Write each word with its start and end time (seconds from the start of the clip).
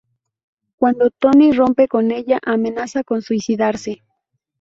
Cuando 0.77 1.11
Tony 1.11 1.51
rompe 1.51 1.87
con 1.87 2.09
ella, 2.09 2.39
amenaza 2.43 3.03
con 3.03 3.21
suicidarse. 3.21 4.01